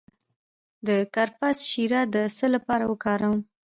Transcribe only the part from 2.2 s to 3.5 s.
څه لپاره وکاروم؟